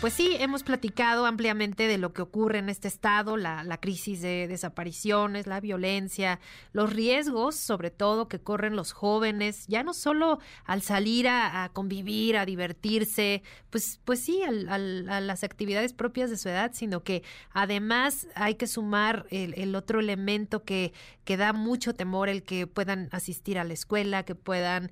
[0.00, 4.48] Pues sí, hemos platicado ampliamente de lo que ocurre en este estado, la, crisis de
[4.48, 6.40] desapariciones, la violencia,
[6.72, 12.38] los riesgos, sobre todo, que corren los jóvenes, ya no solo al salir a, convivir,
[12.38, 17.22] a divertirse, pues, pues sí, a las actividades propias de su edad, sino que
[17.52, 20.94] además hay que sumar el, otro elemento que,
[21.24, 24.90] que da mucho temor, el que puedan asistir a la escuela, que puedan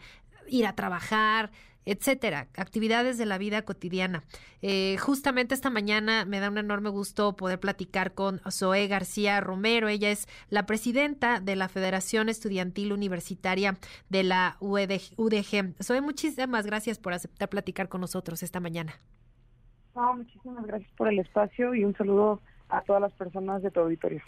[0.48, 1.51] ir a trabajar,
[1.88, 4.23] etcétera, actividades de la vida cotidiana.
[4.60, 9.88] Eh, justamente esta mañana me da un enorme gusto poder platicar con Zoe García Romero.
[9.88, 13.78] Ella es la presidenta de la Federación Estudiantil Universitaria
[14.11, 15.83] de la UDG.
[15.83, 18.92] Zoe, muchísimas gracias por aceptar platicar con nosotros esta mañana.
[19.95, 24.20] muchísimas gracias por el espacio y un saludo a todas las personas de tu auditorio.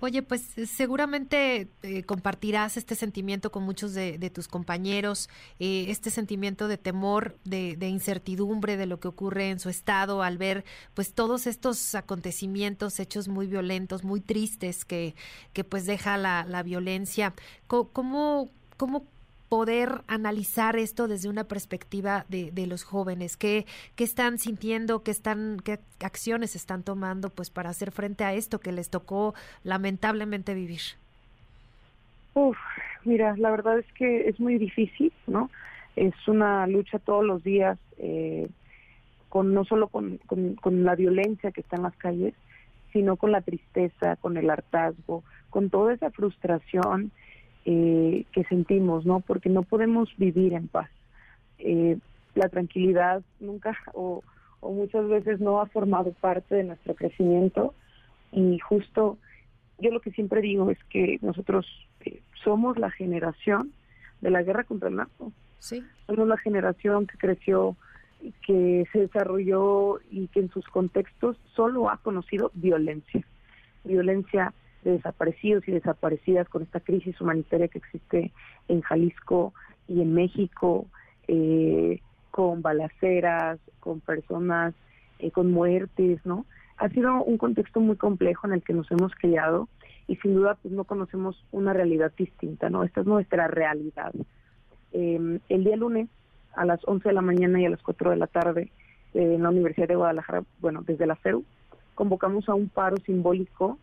[0.00, 6.10] Oye, pues eh, seguramente eh, compartirás este sentimiento con muchos de, tus compañeros, eh, este
[6.10, 11.14] sentimiento de temor, de, incertidumbre de lo que ocurre en su estado al ver pues
[11.14, 15.14] todos estos acontecimientos, hechos muy violentos, muy tristes que,
[15.54, 17.32] que pues deja la, la violencia.
[17.66, 19.06] ¿Cómo, cómo
[19.48, 25.58] poder analizar esto desde una perspectiva de, los jóvenes, ¿Qué, qué están sintiendo, qué están,
[25.64, 30.80] qué acciones están tomando, pues para hacer frente a esto que les tocó lamentablemente vivir.
[32.34, 32.56] Uf,
[33.04, 35.50] mira, la verdad es que es muy difícil, ¿no?
[35.94, 38.48] Es una lucha todos los días, eh,
[39.28, 42.34] con no solo con, con la violencia que está en las calles,
[42.92, 47.12] sino con la tristeza, con el hartazgo, con toda esa frustración
[47.68, 49.18] eh, que sentimos, ¿no?
[49.18, 50.88] Porque no podemos vivir en paz.
[51.58, 51.98] Eh,
[52.36, 54.22] la tranquilidad nunca o,
[54.62, 57.74] muchas veces no ha formado parte de nuestro crecimiento
[58.30, 59.18] y justo
[59.78, 61.66] yo lo que siempre digo es que nosotros
[62.04, 63.72] eh, somos la generación
[64.20, 65.32] de la guerra contra el narco.
[65.58, 65.82] Sí.
[66.06, 67.76] Somos la generación que creció,
[68.46, 73.24] que se desarrolló y que en sus contextos solo ha conocido violencia.
[73.82, 74.52] Violencia
[74.86, 78.32] de desaparecidos y desaparecidas con esta crisis humanitaria que existe
[78.68, 79.52] en Jalisco
[79.88, 80.86] y en México,
[81.26, 84.74] eh, con balaceras, con personas,
[85.18, 86.46] eh, con muertes, ¿no?
[86.76, 89.68] Ha sido un contexto muy complejo en el que nos hemos criado
[90.06, 92.84] y sin duda pues no conocemos una realidad distinta, ¿no?
[92.84, 94.12] Esta es nuestra realidad.
[94.92, 96.08] Em, el día lunes
[96.54, 98.70] a las 11 de la mañana y a las 4 de la tarde
[99.14, 101.44] en la Universidad de Guadalajara, bueno, desde la CEU,
[101.94, 103.78] convocamos a un paro simbólico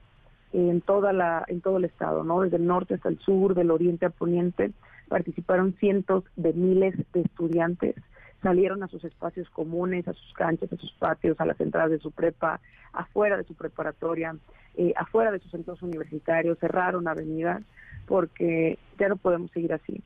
[0.53, 2.41] en toda la en todo el estado, ¿no?
[2.41, 4.71] Desde el norte hasta el sur, del oriente al poniente,
[5.09, 7.95] participaron cientos de miles de estudiantes,
[8.41, 11.99] salieron a sus espacios comunes, a sus canchas, a sus patios, a las entradas de
[11.99, 12.59] su prepa,
[12.93, 14.35] afuera de su preparatoria,
[14.75, 17.63] eh, afuera de sus centros universitarios, cerraron avenidas
[18.05, 20.01] porque ya no podemos seguir así.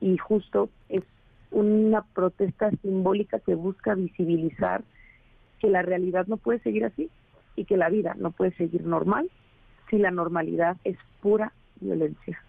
[0.00, 1.04] Y justo es
[1.52, 4.82] una protesta simbólica que busca visibilizar
[5.60, 7.08] que la realidad no puede seguir así
[7.54, 9.30] y que la vida no puede seguir normal
[9.92, 12.42] si la normalidad es pura violencia.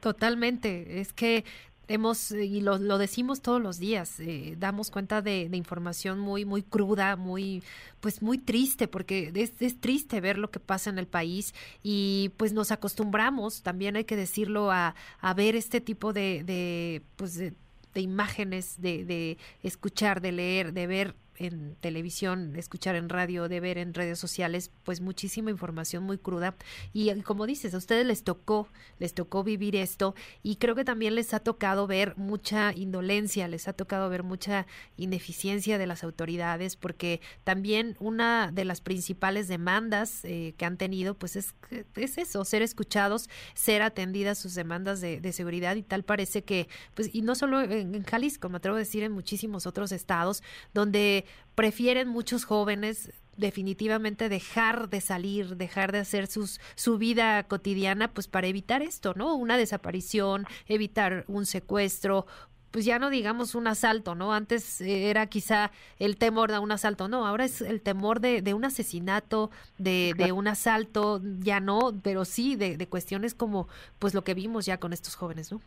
[0.00, 1.44] Totalmente, es que
[1.86, 7.16] hemos y lo, decimos todos los días eh, damos cuenta de, información muy muy cruda
[7.16, 7.62] muy
[8.00, 12.52] pues muy triste porque es, triste ver lo que pasa en el país y pues
[12.52, 17.52] nos acostumbramos también hay que decirlo a, a ver este tipo de, de pues de,
[17.96, 23.94] imágenes de escuchar de leer de ver en televisión, escuchar en radio, de ver en
[23.94, 26.54] redes sociales, pues muchísima información muy cruda.
[26.92, 31.14] Y como dices, a ustedes les tocó, les tocó vivir esto y creo que también
[31.14, 34.66] les ha tocado ver mucha indolencia, les ha tocado ver mucha
[34.96, 41.14] ineficiencia de las autoridades, porque también una de las principales demandas eh, que han tenido,
[41.14, 41.54] pues es,
[41.96, 46.68] es eso, ser escuchados, ser atendidas sus demandas de, de seguridad y tal parece que,
[46.94, 50.42] pues, y no solo en, en Jalisco, me atrevo a decir en muchísimos otros estados,
[50.74, 51.21] donde
[51.54, 58.28] prefieren muchos jóvenes definitivamente dejar de salir, dejar de hacer sus, su vida cotidiana, pues
[58.28, 59.34] para evitar esto, ¿no?
[59.34, 62.26] Una desaparición, evitar un secuestro,
[62.70, 64.32] pues ya no digamos un asalto, ¿no?
[64.32, 68.54] Antes era quizá el temor de un asalto, no, ahora es el temor de, de
[68.54, 73.68] un asesinato, de, de, un asalto, ya no, pero sí de, de, cuestiones como
[73.98, 75.60] pues lo que vimos ya con estos jóvenes, ¿no?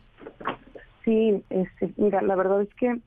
[1.04, 3.00] Sí, este, mira, la verdad es que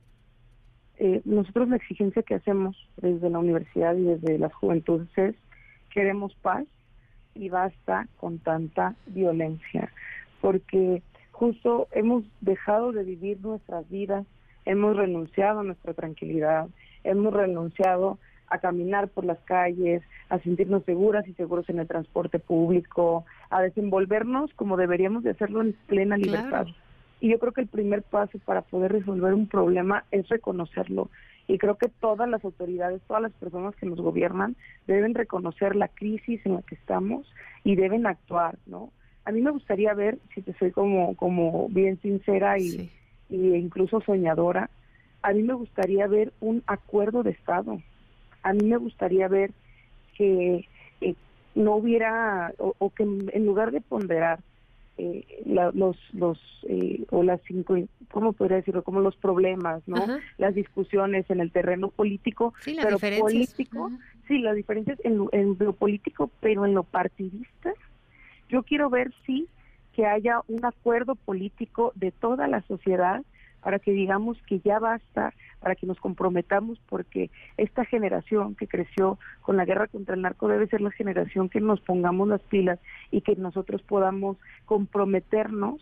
[1.02, 5.34] eh, nosotros la exigencia que hacemos desde la universidad y desde las juventudes es
[5.90, 6.66] queremos paz
[7.34, 9.90] y basta con tanta violencia,
[10.42, 11.02] porque
[11.32, 14.26] justo hemos dejado de vivir nuestras vidas,
[14.66, 16.68] hemos renunciado a nuestra tranquilidad,
[17.02, 18.18] hemos renunciado
[18.48, 23.62] a caminar por las calles, a sentirnos seguras y seguros en el transporte público, a
[23.62, 26.66] desenvolvernos como deberíamos de hacerlo en plena libertad.
[27.20, 31.10] Y yo creo que el primer paso para poder resolver un problema es reconocerlo.
[31.46, 34.56] Y creo que todas las autoridades, todas las personas que nos gobiernan
[34.86, 37.26] deben reconocer la crisis en la que estamos
[37.64, 38.90] y deben actuar, ¿no?
[39.24, 42.90] A mí me gustaría ver, si te soy como, como bien sincera y,
[43.28, 44.70] y incluso soñadora,
[45.22, 47.82] a mí me gustaría ver un acuerdo de Estado.
[48.42, 49.50] A mí me gustaría ver
[50.16, 50.66] que
[51.00, 51.14] eh,
[51.54, 54.40] no hubiera, o, que en lugar de ponderar
[55.00, 56.38] eh, los, los
[56.68, 57.74] eh, o las cinco,
[58.10, 58.82] ¿cómo podría decirlo?
[58.82, 59.96] Como los problemas, ¿no?
[60.36, 63.90] Las discusiones en el terreno político, sí, pero político,
[64.28, 67.72] sí, las diferencias en lo, en lo político, pero en lo partidista,
[68.50, 69.48] yo quiero ver, sí,
[69.94, 73.22] que haya un acuerdo político de toda la sociedad
[73.62, 79.18] para que digamos que ya basta, para que nos comprometamos, porque esta generación que creció
[79.42, 82.78] con la guerra contra el narco debe ser la generación que nos pongamos las pilas
[83.10, 85.80] y que nosotros podamos comprometernos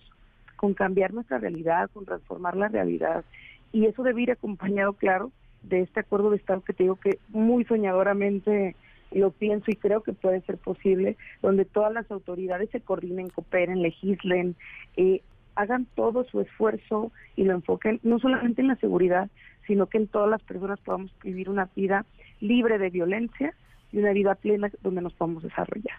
[0.56, 3.24] con cambiar nuestra realidad, con transformar la realidad.
[3.72, 5.30] Y eso debe ir acompañado, claro,
[5.62, 8.74] de este acuerdo de Estado que te digo que muy soñadoramente
[9.12, 13.82] lo pienso y creo que puede ser posible, donde todas las autoridades se coordinen, cooperen,
[13.82, 14.54] legislen,
[14.96, 15.22] eh,
[15.58, 19.28] hagan todo su esfuerzo y lo enfoquen no solamente en la seguridad,
[19.66, 22.06] sino que en todas las personas podamos vivir una vida
[22.40, 23.52] libre de violencia
[23.90, 25.96] y una vida plena donde nos podamos desarrollar.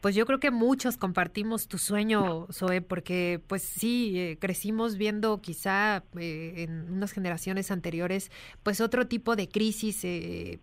[0.00, 5.42] Pues yo creo que muchos compartimos tu sueño, Zoe, porque pues sí, eh, crecimos viendo
[5.42, 8.30] quizá eh, en unas generaciones anteriores
[8.62, 10.60] pues otro tipo de crisis, eh,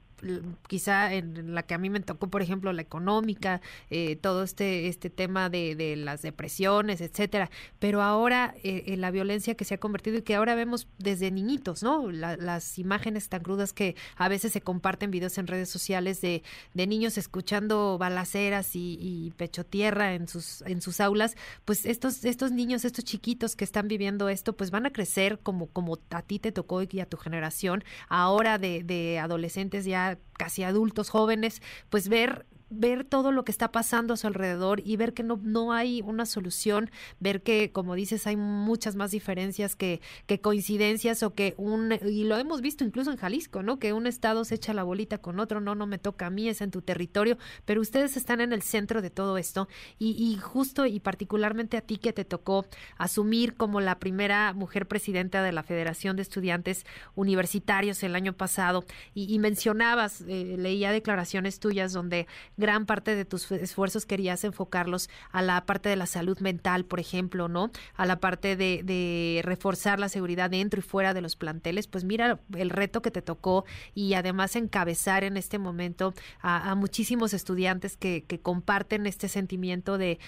[0.67, 4.87] quizá en la que a mí me tocó, por ejemplo, la económica, eh, todo este,
[4.87, 7.49] este tema de, de, las depresiones, etcétera.
[7.79, 11.31] Pero ahora eh, en la violencia que se ha convertido y que ahora vemos desde
[11.31, 12.11] niñitos, ¿no?
[12.11, 16.43] las imágenes tan crudas que a veces se comparten videos en redes sociales de,
[16.73, 21.35] de niños escuchando balaceras y, y pecho tierra en sus, en sus aulas,
[21.65, 25.67] pues estos, estos niños, estos chiquitos que están viviendo esto, pues van a crecer como,
[25.67, 30.63] como a ti te tocó y a tu generación, ahora de, de adolescentes ya casi
[30.63, 32.45] adultos jóvenes, pues ver
[32.79, 36.01] ver todo lo que está pasando a su alrededor y ver que no, no hay
[36.01, 41.53] una solución, ver que, como dices, hay muchas más diferencias que, que coincidencias o que
[41.57, 43.79] un, y lo hemos visto incluso en Jalisco, ¿no?
[43.79, 46.47] Que un estado se echa la bolita con otro, no, no me toca a mí,
[46.47, 49.67] es en tu territorio, pero ustedes están en el centro de todo esto
[49.99, 52.65] y, y justo y particularmente a ti que te tocó
[52.97, 56.85] asumir como la primera mujer presidenta de la Federación de Estudiantes
[57.15, 62.27] Universitarios el año pasado y, mencionabas, eh, leía declaraciones tuyas donde
[62.63, 67.01] gran parte de tus esfuerzos querías enfocarlos a la parte de la salud mental, por
[67.01, 67.71] ejemplo, ¿no?
[67.95, 72.39] A la parte de, reforzar la seguridad dentro y fuera de los planteles, pues mira
[72.55, 78.23] el reto que te tocó y además encabezar en este momento a, muchísimos estudiantes que,
[78.41, 80.19] comparten este sentimiento de,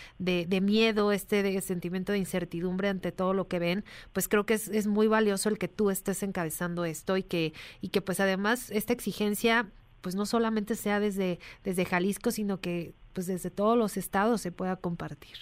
[0.62, 4.88] miedo, este sentimiento de incertidumbre ante todo lo que ven, pues creo que es, es
[4.88, 8.92] muy valioso el que tú estés encabezando esto y que, y que pues además esta
[8.92, 9.72] exigencia
[10.06, 14.52] pues no solamente sea desde, desde Jalisco, sino que pues desde todos los estados se
[14.52, 15.36] pueda compartir.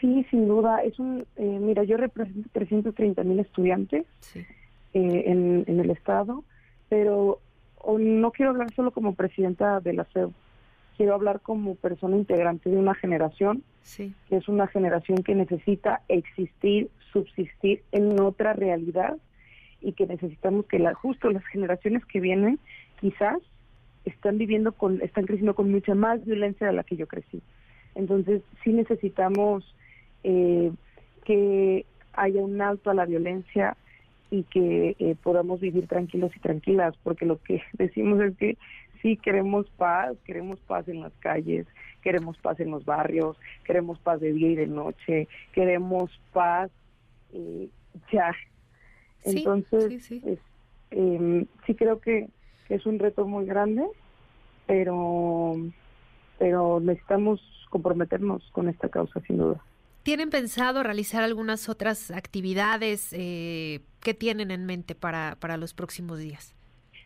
[0.00, 0.84] Sí, sin duda.
[0.84, 4.06] Es un, eh, mira, yo represento 330 mil estudiantes
[4.36, 4.46] eh,
[4.94, 6.44] en, en, el estado,
[6.88, 7.40] pero
[7.98, 10.32] no quiero hablar solo como presidenta de la CEU,
[10.96, 13.64] quiero hablar como persona integrante de una generación,
[13.96, 19.16] que es una generación que necesita existir, subsistir en otra realidad
[19.80, 22.58] y que necesitamos que la, justo las generaciones que vienen
[23.00, 23.38] quizás
[24.04, 27.42] están viviendo con, están creciendo con mucha más violencia de la que yo crecí.
[27.94, 29.74] Entonces sí necesitamos
[30.24, 30.72] eh,
[31.24, 33.76] que haya un alto a la violencia
[34.30, 38.58] y que eh, podamos vivir tranquilos y tranquilas, porque lo que decimos es que
[39.02, 41.66] sí queremos paz, queremos paz en las calles,
[42.02, 46.70] queremos paz en los barrios, queremos paz de día y de noche, queremos paz
[47.32, 47.68] eh,
[48.12, 48.34] ya.
[49.24, 50.38] Entonces, sí, sí.
[50.90, 52.28] Em, sí creo que
[52.70, 53.84] es un reto muy grande,
[54.66, 55.56] pero,
[56.38, 59.60] pero necesitamos comprometernos con esta causa, sin duda.
[60.02, 63.12] ¿Tienen pensado realizar algunas otras actividades?
[63.12, 66.54] Eh, ¿Qué tienen en mente para, para los próximos días?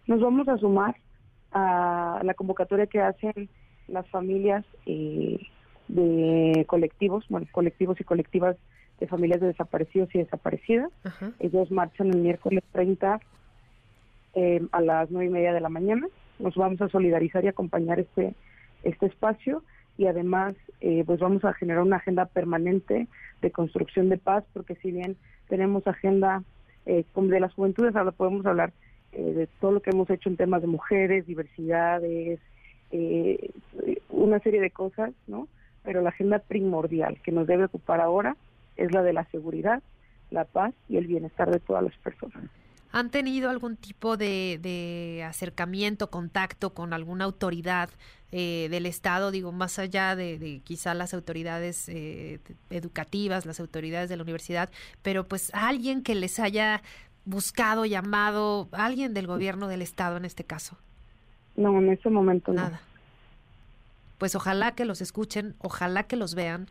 [0.06, 0.94] Nos vamos a sumar
[1.50, 3.49] a la convocatoria que hacen
[3.88, 5.40] las familias eh,
[5.88, 8.56] de colectivos, bueno, colectivos y colectivas
[9.00, 10.90] de familias de desaparecidos y desaparecidas.
[11.40, 13.21] Ellos marchan el miércoles 30
[14.35, 16.07] eh, a las nueve y media de la mañana.
[16.38, 18.35] Nos vamos a solidarizar y acompañar este,
[18.83, 19.62] este espacio
[19.97, 23.07] y además eh, pues vamos a generar una agenda permanente
[23.41, 25.17] de construcción de paz porque si bien
[25.49, 26.43] tenemos agenda
[26.87, 28.73] eh, de las juventudes, ahora podemos hablar
[29.12, 32.41] eh, de todo lo que hemos hecho en temas de mujeres, diversidades,
[34.09, 35.49] una serie de cosas, ¿no?
[35.83, 38.37] Pero la agenda primordial que nos debe ocupar ahora
[38.76, 39.83] es la de la seguridad,
[40.31, 42.45] la paz y el bienestar de todas las personas.
[42.95, 47.91] ¿Han tenido algún tipo de, acercamiento, contacto con alguna autoridad
[48.31, 49.33] eh, del Estado?
[49.33, 52.39] Digo, más allá de, quizá las autoridades eh,
[52.71, 54.71] educativas, las autoridades de la universidad,
[55.03, 56.83] pero pues alguien que les haya
[57.25, 60.79] buscado, llamado, alguien del gobierno del Estado en este caso.
[61.57, 62.81] No, en ese momento Nada.
[64.19, 66.69] Pues ojalá que los escuchen, ojalá que los vean,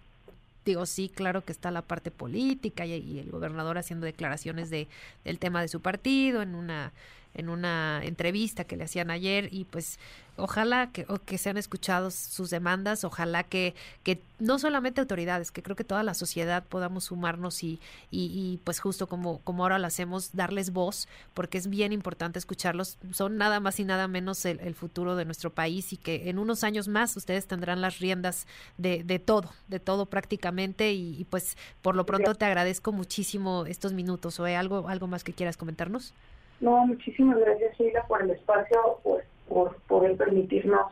[0.65, 4.87] digo, sí, claro que está la parte política y, el gobernador haciendo declaraciones de,
[5.23, 6.93] del tema de su partido en una
[7.33, 9.99] en una entrevista que le hacían ayer y pues
[10.35, 15.75] ojalá que, que sean escuchados sus demandas, ojalá que, que no solamente autoridades, que creo
[15.75, 20.31] que toda la sociedad podamos sumarnos y, y, pues justo como, como ahora lo hacemos,
[20.33, 22.97] darles voz, porque es bien importante escucharlos.
[23.11, 26.63] Son nada más y nada menos el, futuro de nuestro país y que en unos
[26.63, 28.47] años más ustedes tendrán las riendas
[28.77, 33.93] de, de todo, de todo prácticamente y, pues por lo pronto te agradezco muchísimo estos
[33.93, 34.39] minutos.
[34.39, 36.13] ¿O algo, algo más que quieras comentarnos?
[36.61, 40.91] No, muchísimas gracias, Sheila, por el espacio, por, por poder permitirnos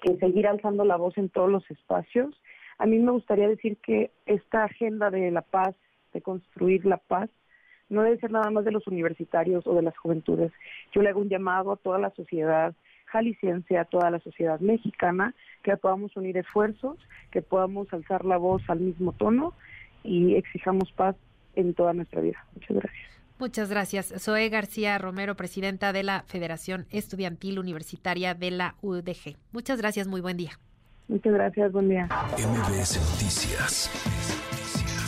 [0.00, 2.34] que seguir alzando la voz en todos los espacios.
[2.78, 5.74] A mí me gustaría decir que esta agenda de la paz,
[6.12, 7.28] de construir la paz,
[7.88, 10.52] no debe ser nada más de los universitarios o de las juventudes.
[10.92, 12.74] Yo le hago un llamado a toda la sociedad
[13.06, 16.98] jalisciense, a toda la sociedad mexicana, que podamos unir esfuerzos,
[17.30, 19.54] que podamos alzar la voz al mismo tono
[20.04, 21.16] y exijamos paz
[21.56, 22.44] en toda nuestra vida.
[22.54, 23.17] Muchas gracias.
[23.38, 24.12] Muchas gracias.
[24.18, 29.36] Zoe García Romero, presidenta de la Federación Estudiantil Universitaria de la UDG.
[29.52, 30.58] Muchas gracias, muy buen día.
[31.06, 32.08] Muchas gracias, buen día.
[32.36, 33.90] MBS Noticias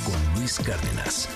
[0.04, 1.28] con Luis Cárdenas.